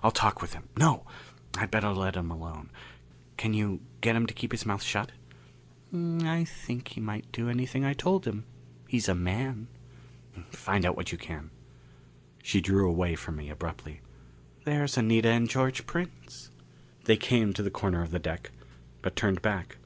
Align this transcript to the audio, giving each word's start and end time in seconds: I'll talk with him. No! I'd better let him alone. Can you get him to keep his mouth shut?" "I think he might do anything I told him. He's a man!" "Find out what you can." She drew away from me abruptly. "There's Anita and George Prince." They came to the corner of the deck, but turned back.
I'll 0.00 0.12
talk 0.12 0.40
with 0.40 0.52
him. 0.54 0.68
No! 0.76 1.04
I'd 1.56 1.72
better 1.72 1.88
let 1.88 2.14
him 2.14 2.30
alone. 2.30 2.70
Can 3.36 3.52
you 3.52 3.80
get 4.00 4.14
him 4.14 4.26
to 4.28 4.32
keep 4.32 4.52
his 4.52 4.64
mouth 4.64 4.80
shut?" 4.84 5.10
"I 5.92 6.44
think 6.44 6.86
he 6.86 7.00
might 7.00 7.32
do 7.32 7.48
anything 7.48 7.84
I 7.84 7.92
told 7.92 8.24
him. 8.24 8.44
He's 8.86 9.08
a 9.08 9.14
man!" 9.16 9.66
"Find 10.52 10.86
out 10.86 10.94
what 10.96 11.10
you 11.10 11.18
can." 11.18 11.50
She 12.44 12.60
drew 12.60 12.88
away 12.88 13.16
from 13.16 13.34
me 13.34 13.50
abruptly. 13.50 14.02
"There's 14.64 14.96
Anita 14.96 15.30
and 15.30 15.50
George 15.50 15.84
Prince." 15.84 16.52
They 17.06 17.16
came 17.16 17.52
to 17.52 17.62
the 17.64 17.68
corner 17.68 18.04
of 18.04 18.12
the 18.12 18.20
deck, 18.20 18.52
but 19.00 19.16
turned 19.16 19.42
back. 19.42 19.78